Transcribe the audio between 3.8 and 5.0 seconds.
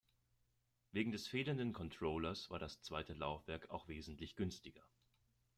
wesentlich günstiger.